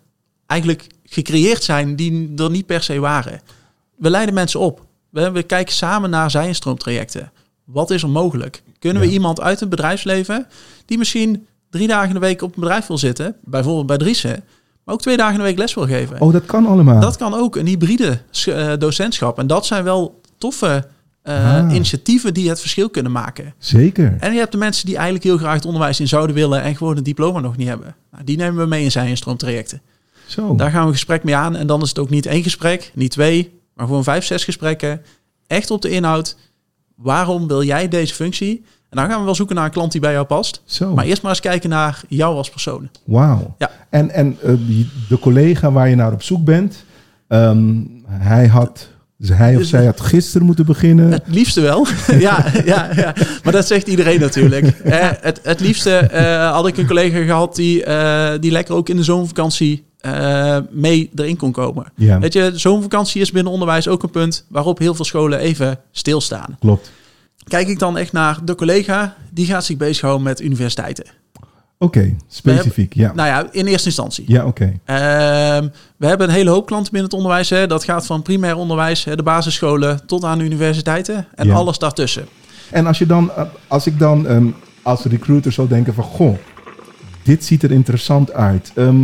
eigenlijk 0.48 0.88
gecreëerd 1.13 1.63
zijn 1.63 1.96
die 1.96 2.34
er 2.36 2.50
niet 2.50 2.66
per 2.66 2.84
se 2.84 3.00
waren. 3.00 3.42
We 3.96 4.10
leiden 4.10 4.34
mensen 4.34 4.60
op. 4.60 4.86
We, 5.10 5.31
we 5.31 5.44
kijken 5.44 5.74
samen 5.74 6.10
naar 6.10 6.31
zijnstroomtrajecten. 6.31 7.31
Wat 7.63 7.90
is 7.92 8.04
er 8.04 8.10
mogelijk? 8.10 8.63
Kunnen 8.80 9.02
we 9.02 9.10
iemand 9.10 9.42
uit 9.42 9.60
het 9.60 9.69
bedrijfsleven 9.69 10.48
die 10.86 10.98
misschien 10.98 11.46
drie 11.69 11.88
dagen 11.88 12.08
in 12.08 12.13
de 12.13 12.19
week 12.19 12.42
op 12.42 12.56
een 12.56 12.62
bedrijf 12.62 12.88
wil 12.88 12.98
zitten, 12.98 13.36
bijvoorbeeld 13.44 13.88
bij 13.88 13.98
Driessen, 13.98 14.44
maar 14.84 14.94
ook 14.96 15.02
twee 15.02 15.18
dagen 15.18 15.34
in 15.34 15.40
de 15.40 15.46
week 15.46 15.58
les 15.58 15.74
wil 15.74 15.86
geven? 15.86 16.22
oh 16.22 16.34
dat 16.34 16.46
kan 16.46 16.66
allemaal. 16.66 17.00
Dat 17.00 17.18
kan 17.18 17.34
ook 17.34 17.56
een 17.56 17.68
hybride 17.68 18.19
eh, 18.46 18.72
docentschap. 18.78 19.40
En 19.40 19.48
dat 19.48 19.66
zijn 19.66 19.84
wel 19.84 20.22
toffe 20.38 20.88
eh, 21.22 21.56
Ah. 21.56 21.74
initiatieven 21.74 22.34
die 22.34 22.50
het 22.50 22.60
verschil 22.60 22.90
kunnen 22.90 23.12
maken. 23.12 23.54
Zeker. 23.57 24.16
En 24.19 24.34
je 24.34 24.40
hebt 24.40 24.52
de 24.52 24.57
mensen 24.57 24.86
die 24.86 24.96
eigenlijk 24.96 25.24
heel 25.25 25.38
graag 25.38 25.54
het 25.54 25.66
onderwijs 25.66 26.00
in 26.00 26.07
zouden 26.07 26.36
willen 26.36 26.62
en 26.62 26.75
gewoon 26.75 26.98
een 26.98 27.04
diploma 27.04 27.40
nog 27.40 27.57
niet 27.57 27.68
hebben. 27.68 27.96
Nou, 28.12 28.24
die 28.24 28.38
nemen 28.38 28.62
we 28.62 28.66
mee 28.68 28.84
in 28.84 28.92
zijn 28.92 29.07
instroomtrajecten. 29.07 29.81
Zo. 30.31 30.56
Daar 30.56 30.72
gaan 30.72 30.81
we 30.81 30.88
een 30.88 30.94
gesprek 30.94 31.24
mee 31.24 31.36
aan. 31.36 31.56
En 31.56 31.68
dan 31.68 31.81
is 31.81 31.89
het 31.89 32.00
ook 32.00 32.10
niet 32.10 32.25
één 32.25 32.44
gesprek, 32.44 32.92
niet 32.95 33.12
twee, 33.12 33.60
maar 33.74 33.86
gewoon 33.86 34.04
vijf, 34.04 34.25
zes 34.25 34.44
gesprekken. 34.44 35.01
Echt 35.48 35.72
op 35.72 35.81
de 35.81 35.89
inhoud. 35.89 36.38
Waarom 36.95 37.48
wil 37.48 37.63
jij 37.63 37.88
deze 37.88 38.13
functie? 38.13 38.63
En 38.89 38.98
dan 38.98 39.10
gaan 39.10 39.19
we 39.19 39.25
wel 39.25 39.36
zoeken 39.36 39.56
naar 39.56 39.66
een 39.66 39.72
klant 39.72 39.92
die 39.92 40.01
bij 40.01 40.12
jou 40.12 40.25
past. 40.25 40.62
Zo. 40.66 40.94
Maar 40.94 41.06
eerst 41.06 41.22
maar 41.22 41.31
eens 41.31 41.39
kijken 41.39 41.69
naar 41.69 42.01
jou 42.07 42.36
als 42.36 42.50
persoon. 42.50 42.89
Wauw. 43.06 43.56
Ja. 43.57 43.72
En, 43.89 44.10
en 44.10 44.38
eh, 44.44 44.54
de 45.10 45.19
collega 45.19 45.72
waar 45.72 45.89
je 45.89 45.95
naar 45.95 46.13
op 46.13 46.24
zoek 46.24 46.44
bent, 46.44 46.83
ehm, 47.28 47.74
hij 48.07 48.48
had, 48.48 48.88
dus 49.18 49.30
hij 49.30 49.54
of 49.54 49.60
Dus- 49.60 49.69
zij 49.69 49.86
had 49.86 50.01
gisteren 50.01 50.45
moeten 50.45 50.66
beginnen. 50.66 51.12
Het 51.12 51.24
liefste 51.28 51.62
wel. 51.62 51.88
ja, 52.19 52.45
ja, 52.66 52.89
ja, 52.95 53.13
maar 53.44 53.54
dat 53.54 53.68
zegt 53.68 53.88
iedereen 53.88 54.19
natuurlijk. 54.19 54.68
Eh, 54.83 55.10
het, 55.22 55.39
het 55.44 55.60
liefste 55.60 55.95
eh, 55.98 56.51
had 56.51 56.68
ik 56.68 56.78
een 56.78 56.88
collega 56.88 57.24
gehad 57.24 57.56
die, 57.56 57.83
die 58.39 58.51
lekker 58.51 58.75
ook 58.75 58.89
in 58.89 58.95
de 58.95 59.04
zomervakantie 59.04 59.89
eh, 60.01 60.57
mee 60.69 61.09
erin 61.15 61.38
kon 61.38 61.51
komen. 61.51 61.86
Ja, 61.95 62.19
Weet 62.19 62.33
je, 62.33 62.51
zomervakantie 62.56 63.21
is 63.21 63.31
binnen 63.31 63.51
onderwijs 63.53 63.88
ook 63.88 64.03
een 64.03 64.09
punt 64.09 64.45
waarop 64.50 64.77
heel 64.80 64.95
veel 64.95 65.06
scholen 65.06 65.39
even 65.39 65.80
stilstaan. 65.92 66.57
klopt. 66.59 66.92
Kijk 67.48 67.68
ik 67.68 67.80
dan 67.80 67.98
echt 67.98 68.12
naar 68.12 68.39
de 68.44 68.56
collega, 68.56 69.15
die 69.31 69.45
gaat 69.45 69.65
zich 69.65 69.77
bezighouden 69.77 70.24
met 70.24 70.42
universiteiten. 70.42 71.06
Oké, 71.77 72.15
specifiek. 72.27 72.94
Ja, 72.94 73.12
Nou 73.15 73.27
ja, 73.27 73.48
in 73.51 73.65
eerste 73.65 73.88
instantie. 73.88 74.24
ja 74.27 74.45
oké. 74.45 74.80
Ehm, 74.86 75.68
we 75.98 76.07
hebben 76.07 76.27
een 76.27 76.33
hele 76.33 76.50
hoop 76.50 76.65
klanten 76.65 76.92
binnen 76.92 77.09
het 77.09 77.18
onderwijs. 77.19 77.50
Hè. 77.50 77.68
Dat 77.68 77.83
gaat 77.83 78.06
van 78.06 78.21
primair 78.21 78.56
onderwijs, 78.56 79.04
de 79.04 79.24
basisscholen, 79.24 80.06
tot 80.06 80.24
aan 80.24 80.38
de 80.38 80.44
universiteiten 80.44 81.27
en 81.36 81.47
Ja. 81.47 81.54
alles 81.54 81.77
daartussen. 81.77 82.25
En 82.71 82.86
als, 82.88 82.97
je 82.97 83.06
dan, 83.06 83.31
als 83.68 83.88
ik 83.88 84.00
dan 84.00 84.27
ehm, 84.27 84.47
als 84.81 85.04
recruiter 85.04 85.51
zou 85.51 85.68
denken 85.68 85.94
van... 85.94 86.04
Goh, 86.04 86.38
dit 87.24 87.45
ziet 87.45 87.63
er 87.63 87.71
interessant 87.71 88.31
uit. 88.33 88.71
Ehm, 88.75 89.04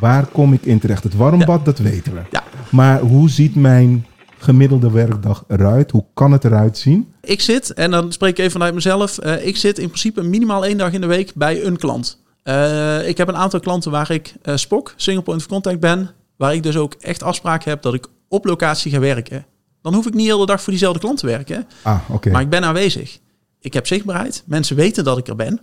waar 0.00 0.26
kom 0.26 0.52
ik 0.52 0.62
in 0.64 0.78
terecht? 0.78 1.02
Het 1.02 1.14
warmbad, 1.14 1.64
dat 1.64 1.78
weten 1.78 2.12
we. 2.14 2.20
Ja. 2.30 2.42
Maar 2.70 3.00
hoe 3.00 3.30
ziet 3.30 3.54
mijn 3.54 4.06
gemiddelde 4.38 4.90
werkdag 4.90 5.44
eruit? 5.48 5.90
Hoe 5.90 6.04
kan 6.14 6.32
het 6.32 6.44
eruit 6.44 6.78
zien? 6.78 7.12
Ik 7.20 7.40
zit, 7.40 7.72
en 7.74 7.90
dan 7.90 8.12
spreek 8.12 8.30
ik 8.30 8.38
even 8.38 8.52
vanuit 8.52 8.74
mezelf, 8.74 9.18
eh, 9.18 9.46
ik 9.46 9.56
zit 9.56 9.78
in 9.78 9.86
principe 9.86 10.22
minimaal 10.22 10.64
één 10.64 10.78
dag 10.78 10.92
in 10.92 11.00
de 11.00 11.06
week 11.06 11.32
bij 11.34 11.64
een 11.64 11.76
klant. 11.76 12.22
Eh, 12.42 13.08
ik 13.08 13.16
heb 13.16 13.28
een 13.28 13.36
aantal 13.36 13.60
klanten 13.60 13.90
waar 13.90 14.10
ik 14.10 14.34
eh 14.42 14.56
SPOC, 14.56 14.94
Single 14.96 15.22
Point 15.22 15.40
of 15.40 15.46
Contact 15.48 15.80
ben, 15.80 16.10
waar 16.36 16.54
ik 16.54 16.62
dus 16.62 16.76
ook 16.76 16.94
echt 16.94 17.22
afspraken 17.22 17.70
heb 17.70 17.82
dat 17.82 17.94
ik 17.94 18.06
op 18.28 18.44
locatie 18.44 18.92
ga 18.92 18.98
werken. 18.98 19.46
Dan 19.82 19.94
hoef 19.94 20.06
ik 20.06 20.14
niet 20.14 20.26
heel 20.26 20.38
de 20.38 20.46
dag 20.46 20.60
voor 20.62 20.72
diezelfde 20.72 21.00
klant 21.00 21.18
te 21.18 21.26
werken, 21.26 21.66
Ah, 21.82 21.98
oké. 22.08 22.30
maar 22.30 22.40
ik 22.40 22.50
ben 22.50 22.64
aanwezig. 22.64 23.18
Ik 23.60 23.72
heb 23.74 23.86
zichtbaarheid, 23.86 24.42
mensen 24.46 24.76
weten 24.76 25.04
dat 25.04 25.18
ik 25.18 25.28
er 25.28 25.36
ben. 25.36 25.60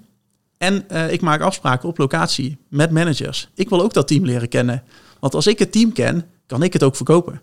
En 0.66 0.90
eh, 0.90 1.12
ik 1.12 1.22
maak 1.22 1.42
afspraken 1.42 1.90
op 1.90 1.98
locatie 1.98 2.58
met 2.70 2.92
managers. 2.92 3.50
Ik 3.56 3.70
wil 3.70 3.82
ook 3.82 3.94
dat 3.94 4.08
team 4.08 4.26
leren 4.26 4.50
kennen. 4.50 4.84
Want 5.20 5.34
als 5.34 5.48
ik 5.48 5.60
het 5.60 5.72
team 5.72 5.92
ken, 5.94 6.26
kan 6.46 6.64
ik 6.64 6.74
het 6.74 6.84
ook 6.84 6.96
verkopen. 6.96 7.42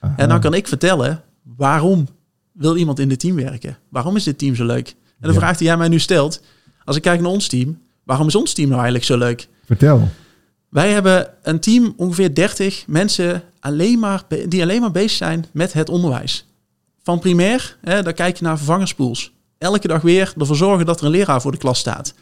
Aha. 0.00 0.14
En 0.16 0.28
dan 0.28 0.40
kan 0.40 0.54
ik 0.54 0.68
vertellen 0.68 1.22
waarom 1.56 2.06
wil 2.52 2.76
iemand 2.76 2.98
in 2.98 3.08
dit 3.08 3.20
team 3.20 3.36
werken? 3.36 3.78
Waarom 3.88 4.16
is 4.16 4.24
dit 4.24 4.38
team 4.38 4.54
zo 4.54 4.64
leuk? 4.64 4.88
En 4.88 5.28
de 5.28 5.32
Ja. 5.32 5.38
vraag 5.40 5.56
die 5.56 5.66
jij 5.66 5.76
mij 5.76 5.88
nu 5.88 5.98
stelt, 5.98 6.40
als 6.84 6.96
ik 6.96 7.02
kijk 7.02 7.20
naar 7.20 7.30
ons 7.30 7.46
team, 7.48 7.78
waarom 8.04 8.26
is 8.26 8.34
ons 8.34 8.52
team 8.52 8.68
nou 8.68 8.80
eigenlijk 8.80 9.10
zo 9.10 9.18
leuk? 9.18 9.48
Vertel. 9.66 10.08
Wij 10.68 10.90
hebben 10.92 11.28
een 11.42 11.60
team, 11.60 11.94
ongeveer 11.96 12.34
30 12.34 12.84
mensen, 12.86 13.42
alleen 13.60 13.98
maar, 13.98 14.22
die 14.48 14.62
alleen 14.62 14.80
maar 14.80 14.90
bezig 14.90 15.10
zijn 15.10 15.44
met 15.52 15.72
het 15.72 15.88
onderwijs. 15.88 16.46
Van 17.02 17.18
primair, 17.18 17.76
hè, 17.80 18.02
dan 18.02 18.12
kijk 18.14 18.36
je 18.36 18.44
naar 18.44 18.56
vervangerspools. 18.56 19.32
Elke 19.58 19.88
dag 19.88 20.02
weer 20.02 20.32
ervoor 20.38 20.56
zorgen 20.56 20.86
dat 20.86 21.00
er 21.00 21.04
een 21.06 21.10
leraar 21.10 21.40
voor 21.40 21.52
de 21.52 21.58
klas 21.58 21.78
staat. 21.78 22.14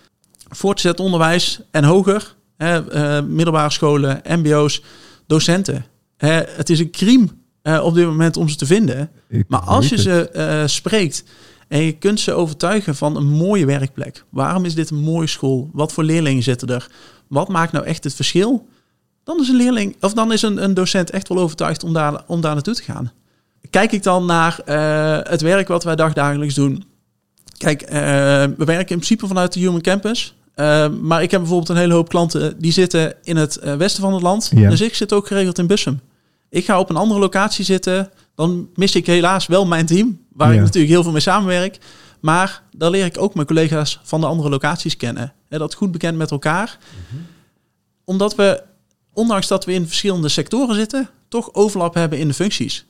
Voortgezet 0.57 1.01
onderwijs 1.01 1.61
en 1.71 1.85
hoger, 1.85 2.35
hè, 2.57 2.91
eh, 2.91 3.25
middelbare 3.25 3.71
scholen, 3.71 4.23
mbo's, 4.25 4.83
docenten. 5.27 5.85
Hè, 6.17 6.33
het 6.33 6.71
is 6.71 6.79
een 6.79 6.91
crime 6.91 7.27
eh, 7.63 7.85
op 7.85 7.95
dit 7.95 8.07
moment 8.07 8.37
om 8.37 8.49
ze 8.49 8.57
te 8.57 8.67
vinden. 8.67 9.11
Ik 9.29 9.45
Maar 9.49 9.61
als 9.61 9.89
je 9.89 9.95
het. 9.95 10.05
ze 10.05 10.29
eh, 10.29 10.67
spreekt 10.67 11.25
en 11.69 11.83
je 11.83 11.93
kunt 11.93 12.21
ze 12.21 12.33
overtuigen 12.33 12.95
van 12.95 13.17
een 13.17 13.29
mooie 13.29 13.67
werkplek. 13.67 14.25
Waarom 14.29 14.65
is 14.65 14.75
dit 14.75 14.91
een 14.91 15.01
mooie 15.03 15.27
school? 15.27 15.71
Wat 15.73 15.93
voor 15.93 16.05
leerlingen 16.05 16.43
zitten 16.43 16.69
er? 16.69 16.91
Wat 17.29 17.49
maakt 17.49 17.73
nou 17.73 17.85
echt 17.85 18.05
het 18.05 18.15
verschil? 18.15 18.67
dan 19.25 19.41
is 19.41 19.49
een 19.49 19.57
leerling 19.57 19.97
of 20.01 20.13
dan 20.13 20.33
is 20.33 20.43
een, 20.43 20.63
een 20.63 20.75
docent 20.75 21.11
echt 21.11 21.29
wel 21.29 21.39
overtuigd 21.39 21.85
om 21.85 21.93
daar, 21.93 22.23
om 22.27 22.41
daar 22.41 22.55
naartoe 22.55 22.75
te 22.75 22.83
gaan. 22.83 23.13
Kijk 23.71 23.93
ik 23.93 24.03
dan 24.03 24.27
naar 24.27 24.61
het 25.29 25.41
werk 25.41 25.69
wat 25.69 25.85
wij 25.85 25.97
dagdagelijks 25.97 26.55
doen. 26.55 26.85
Kijk, 27.57 27.87
we 28.57 28.65
werken 28.65 28.77
in 28.77 28.97
principe 28.97 29.27
vanuit 29.27 29.53
de 29.53 29.61
Human 29.61 29.81
Campus. 29.81 30.35
Uh, 30.57 30.89
maar 30.89 31.23
ik 31.23 31.31
heb 31.31 31.41
bijvoorbeeld 31.41 31.69
een 31.69 31.77
hele 31.77 31.95
hoop 31.95 32.09
klanten 32.09 32.59
die 32.61 32.73
zitten 32.73 33.15
in 33.23 33.37
het 33.37 33.59
westen 33.79 34.03
van 34.03 34.13
het 34.13 34.23
land. 34.23 34.51
Ja. 34.55 34.71
Dus 34.71 34.81
ik 34.81 34.95
zit 34.95 35.13
ook 35.13 35.27
geregeld 35.27 35.59
in 35.59 35.67
Bussum. 35.67 36.01
Ik 36.49 36.65
ga 36.65 36.79
op 36.79 36.91
een 36.91 36.97
andere 36.97 37.21
locatie 37.21 37.65
zitten. 37.65 38.11
Dan 38.35 38.69
mis 38.75 38.95
ik 38.95 39.07
helaas 39.07 39.47
wel 39.47 39.67
mijn 39.67 39.87
team, 39.87 40.21
waar 40.33 40.49
Ja. 40.49 40.55
ik 40.55 40.61
natuurlijk 40.61 40.93
heel 40.93 41.03
veel 41.03 41.13
mee 41.13 41.21
samenwerk. 41.21 41.79
Maar 42.21 42.63
dan 42.77 42.91
leer 42.91 43.05
ik 43.05 43.21
ook 43.21 43.35
mijn 43.35 43.47
collega's 43.47 44.01
van 44.03 44.21
de 44.21 44.27
andere 44.27 44.49
locaties 44.49 44.97
kennen. 44.97 45.33
Hè, 45.49 45.59
dat 45.59 45.75
goed 45.75 45.93
bekend 45.93 46.17
met 46.17 46.31
elkaar. 46.31 46.79
Omdat 48.05 48.35
we, 48.35 48.63
ondanks 49.13 49.49
dat 49.49 49.65
we 49.65 49.73
in 49.73 49.87
verschillende 49.87 50.29
sectoren 50.29 50.75
zitten, 50.75 51.09
toch 51.29 51.55
overlap 51.55 51.95
hebben 51.95 52.19
in 52.19 52.29
de 52.29 52.35
functies. 52.35 52.87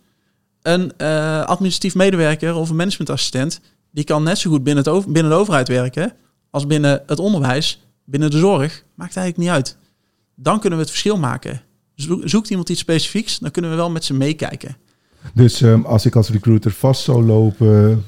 Een 0.62 0.92
eh, 0.96 1.44
administratief 1.44 1.94
medewerker 1.94 2.54
of 2.54 2.70
een 2.70 2.76
managementassistent, 2.76 3.60
die 3.90 4.04
kan 4.04 4.22
net 4.22 4.38
zo 4.38 4.50
goed 4.50 4.62
binnen, 4.62 4.84
het 4.84 5.06
binnen 5.06 5.32
de 5.32 5.38
overheid 5.38 5.68
werken 5.68 6.12
als 6.52 6.66
binnen 6.66 7.02
het 7.06 7.18
onderwijs, 7.18 7.80
binnen 8.04 8.30
de 8.30 8.38
zorg. 8.38 8.84
Maakt 8.94 9.16
eigenlijk 9.16 9.46
niet 9.48 9.56
uit. 9.56 9.76
Dan 10.34 10.60
kunnen 10.60 10.78
we 10.78 10.84
het 10.84 10.92
verschil 10.92 11.18
maken. 11.18 11.62
Zo- 11.94 12.20
Zoekt 12.24 12.50
iemand 12.50 12.68
iets 12.68 12.80
specifieks, 12.80 13.38
dan 13.38 13.50
kunnen 13.50 13.70
we 13.70 13.76
wel 13.76 13.90
met 13.90 14.04
ze 14.04 14.14
meekijken. 14.14 14.76
Dus 15.34 15.62
ehm, 15.62 15.82
als 15.84 16.06
ik 16.06 16.16
als 16.16 16.28
recruiter 16.30 16.70
vast 16.70 17.02
zou 17.02 17.24
lopen, 17.24 18.04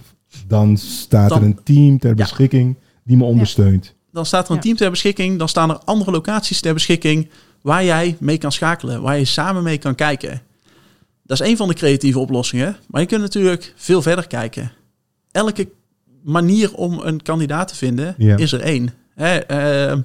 dan 0.46 0.76
staat 0.76 1.28
Dan- 1.28 1.38
er 1.38 1.44
een 1.44 1.60
team 1.62 1.98
ter 1.98 2.08
Ja. 2.10 2.14
beschikking 2.14 2.76
die 3.04 3.16
me 3.16 3.24
ondersteunt. 3.24 3.94
Dan 4.12 4.26
staat 4.26 4.44
er 4.44 4.50
een 4.50 4.56
Ja. 4.56 4.62
team 4.62 4.76
ter 4.76 4.90
beschikking, 4.90 5.38
dan 5.38 5.48
staan 5.48 5.70
er 5.70 5.78
andere 5.78 6.10
locaties 6.10 6.60
ter 6.60 6.74
beschikking 6.74 7.28
waar 7.62 7.84
jij 7.84 8.16
mee 8.20 8.38
kan 8.38 8.52
schakelen, 8.52 9.02
waar 9.02 9.18
je 9.18 9.24
samen 9.24 9.62
mee 9.62 9.78
kan 9.78 9.94
kijken. 9.94 10.42
Dat 11.22 11.40
is 11.40 11.46
een 11.48 11.56
van 11.56 11.68
de 11.68 11.74
creatieve 11.74 12.18
oplossingen, 12.18 12.76
maar 12.88 13.00
je 13.00 13.06
kunt 13.06 13.20
natuurlijk 13.20 13.72
veel 13.76 14.02
verder 14.02 14.26
kijken. 14.26 14.72
Elke 15.30 15.68
manier 16.24 16.74
om 16.74 16.98
een 17.00 17.22
kandidaat 17.22 17.68
te 17.68 17.74
vinden 17.76 18.14
Ja. 18.18 18.36
is 18.36 18.52
er 18.52 18.60
één. 18.60 18.90
Hè, 19.14 19.36
ehm, 19.36 20.00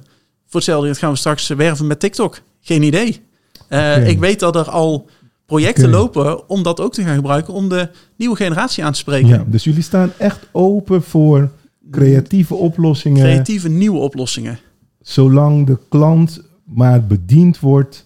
voor 0.45 0.59
hetzelfde 0.59 0.95
gaan 0.95 1.11
we 1.11 1.17
straks 1.17 1.47
werven 1.47 1.87
met 1.87 1.99
TikTok. 1.99 2.41
Geen 2.61 2.83
idee. 2.83 3.21
Eh. 3.67 4.07
Ik 4.07 4.19
weet 4.19 4.39
dat 4.39 4.55
er 4.55 4.69
al 4.69 5.09
projecten 5.45 5.89
lopen 5.89 6.49
om 6.49 6.63
dat 6.63 6.79
ook 6.79 6.93
te 6.93 7.03
gaan 7.03 7.15
gebruiken 7.15 7.53
om 7.53 7.69
de 7.69 7.89
nieuwe 8.15 8.35
generatie 8.35 8.83
aan 8.83 8.91
te 8.91 8.97
spreken. 8.99 9.27
Ja, 9.29 9.43
dus 9.47 9.63
jullie 9.63 9.83
staan 9.83 10.11
echt 10.17 10.39
open 10.51 11.01
voor 11.03 11.49
creatieve 11.91 12.55
oplossingen, 12.55 13.21
Creatieve 13.21 13.69
nieuwe 13.69 13.99
oplossingen. 13.99 14.59
zolang 15.01 15.65
de 15.67 15.77
klant 15.89 16.41
maar 16.63 17.05
bediend 17.05 17.59
wordt. 17.59 18.05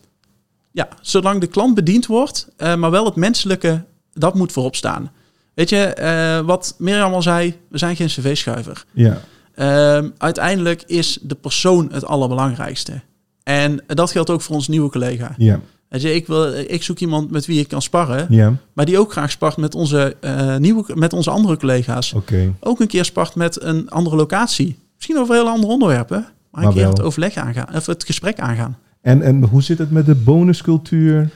Ja, 0.71 0.87
zolang 1.01 1.41
de 1.41 1.47
klant 1.47 1.75
bediend 1.75 2.05
wordt, 2.05 2.47
eh, 2.57 2.75
maar 2.75 2.91
wel 2.91 3.05
het 3.05 3.15
menselijke, 3.15 3.83
dat 4.13 4.35
moet 4.35 4.51
voorop 4.51 4.75
staan. 4.75 5.11
Weet 5.53 5.69
je, 5.69 5.77
eh, 5.77 6.39
wat 6.45 6.75
Mirjam 6.77 7.13
al 7.13 7.21
zei, 7.21 7.53
we 7.69 7.77
zijn 7.77 7.95
geen 7.95 8.07
cv-schuiver. 8.07 8.85
Ja, 8.91 9.21
Ehm, 9.55 10.09
uiteindelijk 10.17 10.83
is 10.85 11.17
de 11.21 11.35
persoon 11.35 11.89
het 11.91 12.05
allerbelangrijkste. 12.05 13.01
En 13.43 13.83
dat 13.87 14.11
geldt 14.11 14.29
ook 14.29 14.41
voor 14.41 14.55
ons 14.55 14.67
nieuwe 14.67 14.89
collega. 14.89 15.33
ja, 15.37 15.59
Weet 15.89 16.01
je, 16.01 16.13
ik, 16.15 16.27
wil, 16.27 16.53
ik 16.53 16.83
zoek 16.83 16.99
iemand 16.99 17.31
met 17.31 17.45
wie 17.45 17.59
ik 17.59 17.67
kan 17.67 17.81
sparren, 17.81 18.25
ja, 18.29 18.53
maar 18.73 18.85
die 18.85 18.99
ook 18.99 19.11
graag 19.11 19.31
spart 19.31 19.57
met 19.57 19.75
onze, 19.75 20.15
eh, 20.19 20.55
nieuwe, 20.57 20.83
met 20.95 21.13
onze 21.13 21.29
andere 21.29 21.57
collega's. 21.57 22.13
oké. 22.13 22.53
Ook 22.59 22.79
een 22.79 22.87
keer 22.87 23.05
spart 23.05 23.35
met 23.35 23.61
een 23.61 23.89
andere 23.89 24.15
locatie. 24.15 24.77
Misschien 24.95 25.17
over 25.17 25.35
heel 25.35 25.47
andere 25.47 25.73
onderwerpen, 25.73 26.17
maar, 26.19 26.27
Maar 26.51 26.63
een 26.63 26.69
keer 26.73 26.81
wel. 26.81 26.91
het 26.91 27.01
overleg 27.01 27.35
aangaan, 27.35 27.75
of 27.75 27.85
het 27.85 28.03
gesprek 28.03 28.39
aangaan. 28.39 28.77
En, 29.01 29.21
en 29.21 29.43
hoe 29.43 29.61
zit 29.61 29.77
het 29.77 29.91
met 29.91 30.05
de 30.05 30.15
bonuscultuur? 30.15 31.29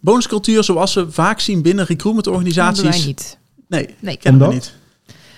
Bonuscultuur 0.00 0.64
zoals 0.64 0.94
we 0.94 1.10
vaak 1.10 1.40
zien 1.40 1.62
binnen 1.62 1.86
Dat 1.86 1.96
doen 1.96 2.12
wij 2.12 2.12
recruitmentorganisaties. 2.12 3.36
Nee, 3.70 3.94
Nee. 3.98 4.18
we 4.22 4.28
Omdat? 4.28 4.52
niet. 4.52 4.74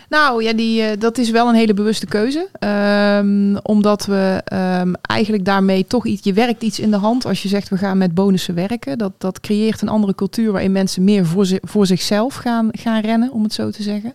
Nou 0.08 0.42
ja, 0.42 0.52
die, 0.52 0.82
eh, 0.82 0.98
dat 1.00 1.18
is 1.18 1.30
wel 1.30 1.48
een 1.48 1.54
hele 1.54 1.74
bewuste 1.74 2.06
keuze. 2.06 2.48
Ehm, 2.58 3.56
omdat 3.62 4.06
we 4.06 4.40
ehm, 4.44 4.92
eigenlijk 5.02 5.44
daarmee 5.44 5.86
toch 5.86 6.06
iets... 6.06 6.24
Je 6.24 6.32
werkt 6.32 6.62
iets 6.62 6.80
in 6.80 6.90
de 6.90 6.96
hand 6.96 7.24
als 7.26 7.42
je 7.42 7.48
zegt 7.48 7.68
we 7.68 7.76
gaan 7.76 7.98
met 7.98 8.14
bonussen 8.14 8.54
werken. 8.54 8.98
Dat, 8.98 9.12
dat 9.18 9.40
creëert 9.40 9.82
een 9.82 9.88
andere 9.88 10.14
cultuur 10.14 10.52
waarin 10.52 10.72
mensen 10.72 11.04
meer 11.04 11.26
voor, 11.26 11.46
zi- 11.46 11.58
voor 11.62 11.86
zichzelf 11.86 12.34
gaan, 12.34 12.68
gaan 12.72 13.00
rennen, 13.02 13.32
om 13.32 13.42
het 13.42 13.52
zo 13.52 13.70
te 13.70 13.82
zeggen. 13.82 14.14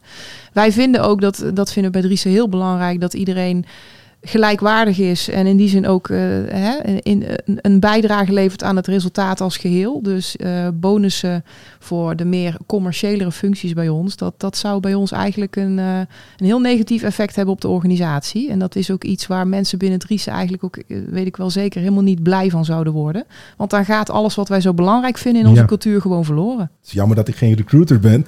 Wij 0.54 0.72
vinden 0.72 1.02
ook, 1.02 1.22
dat, 1.22 1.44
dat 1.54 1.72
vinden 1.72 1.92
we 1.92 1.98
bij 1.98 2.08
Driessen 2.08 2.32
heel 2.32 2.50
belangrijk, 2.50 3.02
dat 3.02 3.14
iedereen 3.14 3.66
gelijkwaardig 4.28 5.00
is 5.00 5.30
en 5.30 5.46
in 5.46 5.58
die 5.58 5.70
zin 5.70 5.88
ook 5.88 6.10
eh, 6.10 6.18
hè, 6.48 6.78
in, 7.02 7.26
een, 7.46 7.60
een 7.62 7.80
bijdrage 7.80 8.34
levert 8.34 8.64
aan 8.64 8.76
het 8.76 8.88
resultaat 8.88 9.42
als 9.42 9.58
geheel. 9.58 10.02
Dus 10.02 10.36
eh, 10.36 10.68
bonussen 10.74 11.44
voor 11.80 12.16
de 12.16 12.26
meer 12.26 12.58
commerciëlere 12.66 13.32
functies 13.32 13.74
bij 13.74 13.90
ons, 13.90 14.16
dat, 14.16 14.34
dat 14.38 14.58
zou 14.58 14.80
bij 14.80 14.94
ons 14.94 15.12
eigenlijk 15.12 15.56
een, 15.56 15.80
eh, 15.80 15.98
een 16.38 16.46
heel 16.46 16.60
negatief 16.60 17.04
effect 17.04 17.36
hebben 17.36 17.54
op 17.54 17.62
de 17.62 17.68
organisatie. 17.68 18.50
En 18.50 18.60
dat 18.60 18.76
is 18.76 18.92
ook 18.92 19.04
iets 19.04 19.28
waar 19.28 19.48
mensen 19.48 19.78
binnen 19.78 20.00
Driessen 20.00 20.32
eigenlijk 20.34 20.64
ook, 20.64 20.78
weet 21.10 21.26
ik 21.26 21.38
wel 21.38 21.50
zeker, 21.50 21.80
helemaal 21.82 22.04
niet 22.04 22.24
blij 22.24 22.50
van 22.50 22.66
zouden 22.66 22.94
worden. 22.94 23.24
Want 23.58 23.70
dan 23.70 23.86
gaat 23.86 24.10
alles 24.10 24.36
wat 24.36 24.50
wij 24.50 24.62
zo 24.62 24.74
belangrijk 24.74 25.18
vinden 25.18 25.42
in 25.42 25.48
onze 25.48 25.62
Ja. 25.62 25.68
cultuur 25.68 26.02
gewoon 26.02 26.26
verloren. 26.26 26.70
Het 26.80 26.88
is 26.88 26.92
jammer 26.92 27.16
dat 27.16 27.28
ik 27.28 27.36
geen 27.36 27.54
recruiter 27.56 28.00
ben. 28.00 28.26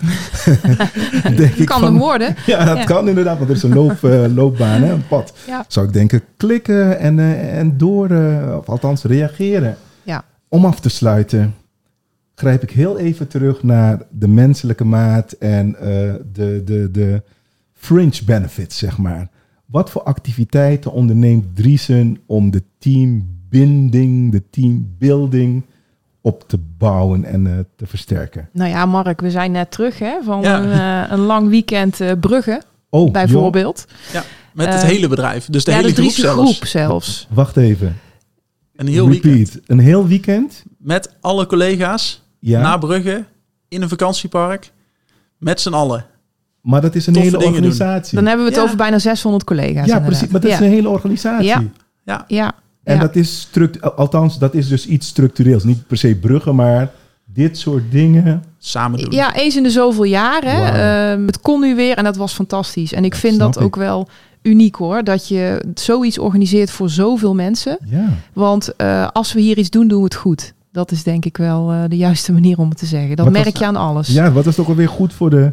Denk 1.36 1.53
ik 1.56 1.65
kan 1.65 1.79
van, 1.79 1.94
nog 1.94 2.01
worden. 2.01 2.36
Ja, 2.46 2.65
dat 2.65 2.77
Ja. 2.77 2.84
kan 2.84 3.08
inderdaad, 3.10 3.38
want 3.38 3.50
er 3.50 3.56
is 3.56 3.63
een 3.63 3.74
loop, 3.74 3.98
loopbaan, 4.36 4.82
hè, 4.82 4.91
een 4.94 5.08
pad. 5.08 5.34
Ja. 5.48 5.65
Zou 5.68 5.88
ik 5.89 5.96
denken, 5.96 6.22
klikken 6.38 7.00
en, 7.00 7.19
eh, 7.19 7.58
en 7.58 7.77
door, 7.77 8.10
eh, 8.10 8.55
of 8.58 8.69
althans 8.69 9.03
reageren. 9.03 9.77
Ja. 10.03 10.24
Om 10.48 10.65
af 10.65 10.79
te 10.79 10.89
sluiten, 10.89 11.53
grijp 12.36 12.63
ik 12.63 12.72
heel 12.72 12.98
even 13.00 13.27
terug 13.27 13.63
naar 13.63 14.01
de 14.12 14.27
menselijke 14.27 14.84
maat 14.86 15.31
en 15.31 15.75
eh, 15.75 16.13
de, 16.34 16.62
de, 16.65 16.91
de 16.91 17.24
fringe 17.74 18.24
benefits, 18.25 18.77
zeg 18.77 18.98
maar. 18.98 19.27
Wat 19.65 19.89
voor 19.89 20.03
activiteiten 20.03 20.91
onderneemt 20.91 21.55
Driesen 21.55 22.17
om 22.25 22.51
de 22.51 22.63
teambinding, 22.79 24.31
de 24.31 24.50
teambuilding 24.50 25.65
op 26.22 26.48
te 26.48 26.58
bouwen 26.77 27.24
en 27.25 27.48
eh, 27.48 27.53
te 27.75 27.88
versterken? 27.88 28.50
Nou 28.53 28.69
ja, 28.69 28.86
Mark, 28.86 29.22
we 29.22 29.31
zijn 29.31 29.51
net 29.51 29.72
terug 29.72 30.00
hè, 30.00 30.24
van 30.24 30.41
Ja. 30.41 30.60
een, 30.63 31.13
een 31.13 31.25
lang 31.25 31.50
weekend 31.50 32.01
eh, 32.01 32.12
Brugge, 32.19 32.62
Oh, 32.89 33.12
bijvoorbeeld. 33.12 33.86
Met 34.66 34.74
het 34.74 34.84
Eh, 34.84 34.89
hele 34.89 35.08
bedrijf. 35.08 35.46
Dus 35.46 35.63
de 35.63 35.72
ja, 35.72 35.78
hele 35.78 35.89
de 35.94 35.96
groep 36.01 36.12
zelfs. 36.12 36.42
groep 36.58 36.66
zelfs. 36.68 37.28
wacht 37.30 37.58
even. 37.58 37.98
Een 38.75 38.88
heel 38.88 39.06
Repeat. 39.10 39.24
weekend. 39.34 39.60
Een 39.70 39.80
heel 39.80 40.08
weekend? 40.08 40.63
Met 40.78 41.13
alle 41.22 41.46
collega's 41.46 42.22
Ja. 42.39 42.62
naar 42.62 42.80
Brugge. 42.80 43.25
In 43.68 43.82
een 43.82 43.89
vakantiepark. 43.89 44.72
Met 45.38 45.62
z'n 45.62 45.74
allen. 45.74 46.06
Maar 46.62 46.82
dat 46.82 46.96
is 46.96 47.08
een 47.08 47.13
Toffe 47.13 47.30
hele 47.30 47.44
doen. 47.44 47.48
organisatie. 47.54 48.16
Dan 48.16 48.25
hebben 48.25 48.46
we 48.46 48.51
het 48.51 48.60
Ja. 48.60 48.66
over 48.66 48.78
bijna 48.78 49.00
600 49.00 49.44
collega's. 49.44 49.74
ja, 49.74 49.80
inderdaad. 49.82 50.06
precies. 50.06 50.28
Maar 50.28 50.42
dat 50.42 50.51
is 50.51 50.60
een 50.60 50.70
hele 50.70 50.89
organisatie. 50.89 51.46
Ja. 51.48 51.63
Ja, 52.06 52.25
Ja, 52.28 52.51
En 52.84 52.96
ja. 52.96 53.01
dat 53.01 53.16
is 53.16 53.39
struct, 53.39 53.96
althans, 53.96 54.38
dat 54.39 54.54
is 54.54 54.68
dus 54.68 54.86
iets 54.88 55.08
structureels. 55.08 55.63
Niet 55.63 55.88
per 55.88 55.98
se 55.98 56.16
bruggen, 56.16 56.56
maar 56.56 56.92
dit 57.25 57.58
soort 57.58 57.92
dingen. 57.92 58.44
samen 58.58 59.00
doen. 59.00 59.12
Ja, 59.12 59.36
eens 59.36 59.56
in 59.56 59.63
de 59.63 59.70
zoveel 59.70 60.04
jaren. 60.04 60.74
Ehm, 60.74 61.25
het 61.25 61.39
kon 61.42 61.62
nu 61.62 61.75
weer 61.75 61.98
en 61.98 62.04
dat 62.04 62.16
was 62.16 62.34
fantastisch. 62.34 62.94
En 62.94 63.04
ik 63.06 63.12
Dat 63.12 63.20
vind 63.20 63.39
dat 63.39 63.56
ik. 63.56 63.62
ook 63.62 63.75
wel 63.75 64.08
uniek 64.41 64.75
hoor. 64.75 65.03
Dat 65.03 65.27
je 65.27 65.65
zoiets 65.74 66.17
organiseert 66.17 66.72
voor 66.72 66.89
zoveel 66.89 67.36
mensen. 67.36 67.77
Ja. 67.86 68.10
Want 68.34 68.75
eh, 68.75 69.08
als 69.13 69.34
we 69.34 69.41
hier 69.41 69.58
iets 69.58 69.69
doen, 69.69 69.88
doen 69.88 69.98
we 69.98 70.03
het 70.03 70.15
goed. 70.15 70.53
Dat 70.72 70.91
is 70.91 71.03
denk 71.03 71.25
ik 71.25 71.38
wel 71.38 71.72
eh, 71.72 71.84
de 71.88 71.98
juiste 71.98 72.31
manier 72.34 72.58
om 72.58 72.69
het 72.69 72.77
te 72.77 72.86
zeggen. 72.86 73.15
Dat 73.15 73.25
Wat 73.25 73.34
was- 73.36 73.43
merk 73.43 73.58
je 73.58 73.65
aan 73.65 73.75
alles. 73.75 74.08
ja, 74.08 74.31
wat 74.31 74.46
het 74.46 74.60
ook 74.60 74.67
alweer 74.67 74.89
goed 74.89 75.13
voor 75.13 75.29
de... 75.29 75.51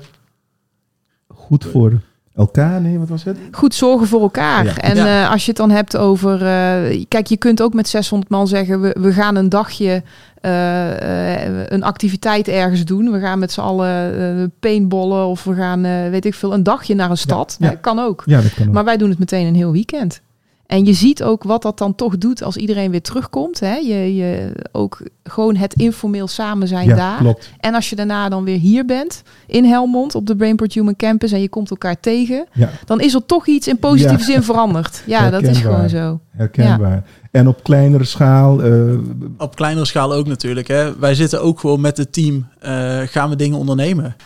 Goed 1.34 1.64
voor 1.64 2.00
elkaar? 2.36 2.80
Nee, 2.80 2.98
wat 2.98 3.08
was 3.08 3.24
het? 3.24 3.36
Goed 3.50 3.74
zorgen 3.74 4.06
voor 4.06 4.20
elkaar. 4.20 4.64
Ja. 4.64 4.76
En 4.76 4.96
Ja. 4.96 5.22
eh, 5.24 5.30
als 5.30 5.42
je 5.44 5.48
het 5.48 5.56
dan 5.60 5.70
hebt 5.70 5.96
over... 5.96 6.34
eh, 6.46 7.04
kijk, 7.08 7.26
je 7.26 7.36
kunt 7.36 7.62
ook 7.62 7.74
met 7.74 7.88
600 7.88 8.30
man 8.30 8.46
zeggen... 8.48 8.80
we, 8.80 8.96
we 9.00 9.12
gaan 9.12 9.36
een 9.36 9.48
dagje 9.48 10.02
eh, 10.40 11.66
een 11.68 11.82
activiteit 11.82 12.48
ergens 12.48 12.84
doen. 12.84 13.10
We 13.12 13.20
gaan 13.20 13.38
met 13.38 13.52
z'n 13.52 13.60
allen 13.60 14.52
paintballen... 14.60 15.26
of 15.26 15.44
we 15.44 15.54
gaan, 15.54 15.84
eh, 15.84 16.08
weet 16.10 16.24
ik 16.24 16.34
veel, 16.34 16.52
een 16.54 16.62
dagje 16.62 16.94
naar 16.94 17.10
een 17.10 17.16
stad. 17.16 17.56
Ja. 17.60 17.74
Kan 17.80 17.98
ook. 17.98 18.22
Ja, 18.26 18.40
dat 18.40 18.54
kan 18.54 18.66
ook. 18.68 18.72
Maar 18.72 18.84
wij 18.84 18.96
doen 18.96 19.10
het 19.10 19.18
meteen 19.18 19.46
een 19.46 19.54
heel 19.54 19.72
weekend. 19.72 20.20
En 20.66 20.84
je 20.84 20.92
ziet 20.92 21.22
ook 21.22 21.42
wat 21.42 21.62
dat 21.62 21.78
dan 21.78 21.94
toch 21.94 22.18
doet 22.18 22.42
als 22.42 22.56
iedereen 22.56 22.90
weer 22.90 23.02
terugkomt. 23.02 23.60
Hè? 23.60 23.74
Je, 23.74 24.14
je, 24.14 24.52
ook 24.72 25.00
gewoon 25.24 25.56
het 25.56 25.74
informeel 25.74 26.28
samen 26.28 26.68
zijn 26.68 26.86
ja, 26.88 26.94
daar. 26.96 27.18
klopt. 27.18 27.50
En 27.60 27.74
als 27.74 27.90
je 27.90 27.96
daarna 27.96 28.28
dan 28.28 28.44
weer 28.44 28.58
hier 28.58 28.84
bent, 28.84 29.22
in 29.46 29.64
Helmond, 29.64 30.14
op 30.14 30.26
de 30.26 30.36
Brainport 30.36 30.72
Human 30.74 30.96
Campus, 30.96 31.32
en 31.32 31.40
je 31.40 31.48
komt 31.48 31.70
elkaar 31.70 32.00
tegen, 32.00 32.46
Ja, 32.52 32.70
dan 32.84 33.00
is 33.00 33.14
er 33.14 33.26
toch 33.26 33.46
iets 33.46 33.68
in 33.68 33.78
positieve 33.78 34.18
Ja. 34.18 34.24
zin 34.24 34.42
veranderd. 34.42 35.02
Ja, 35.06 35.30
dat 35.30 35.42
is 35.42 35.58
gewoon 35.58 35.88
zo. 35.88 36.20
herkenbaar. 36.30 37.04
En 37.30 37.48
op 37.48 37.62
kleinere 37.62 38.04
schaal... 38.04 38.62
eh, 38.62 38.98
Op 39.38 39.54
kleinere 39.56 39.86
schaal 39.86 40.12
ook 40.14 40.26
natuurlijk. 40.26 40.68
Hè. 40.68 40.98
Wij 40.98 41.14
zitten 41.14 41.42
ook 41.42 41.60
gewoon 41.60 41.80
met 41.80 41.96
het 41.96 42.12
team. 42.12 42.46
eh, 42.58 42.98
gaan 43.04 43.30
we 43.30 43.36
dingen 43.36 43.58
ondernemen. 43.58 44.16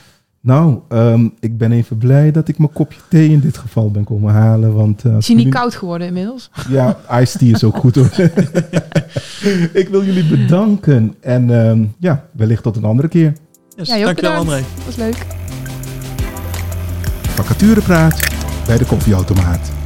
Nou, 0.42 0.80
ehm, 0.88 1.28
ik 1.40 1.58
ben 1.58 1.72
even 1.72 1.98
blij 1.98 2.30
dat 2.30 2.48
ik 2.48 2.58
mijn 2.58 2.72
kopje 2.72 3.00
thee 3.08 3.28
in 3.30 3.40
dit 3.40 3.58
geval 3.58 3.90
ben 3.90 4.04
komen 4.04 4.32
halen. 4.32 4.74
Want, 4.74 5.04
uh, 5.04 5.16
is 5.16 5.26
hij 5.26 5.36
niet 5.36 5.48
koud 5.48 5.74
geworden 5.74 6.06
inmiddels? 6.06 6.50
Ja, 6.68 6.98
iced 7.20 7.38
tea 7.38 7.54
is 7.54 7.64
ook 7.64 7.76
goed 7.76 7.94
hoor. 7.94 8.10
ik 9.82 9.88
wil 9.90 10.04
jullie 10.04 10.28
bedanken. 10.28 11.14
En 11.20 11.50
um, 11.50 11.94
ja, 11.98 12.24
wellicht 12.32 12.62
tot 12.62 12.76
een 12.76 12.84
andere 12.84 13.08
keer. 13.08 13.32
Yes, 13.76 13.88
ja, 13.88 14.04
dankjewel 14.04 14.34
André. 14.34 14.56
Dat 14.76 14.84
was 14.84 14.96
leuk. 14.96 15.26
Vacaturepraat 17.22 18.20
bij 18.66 18.78
de 18.78 18.84
koffieautomaat. 18.84 19.79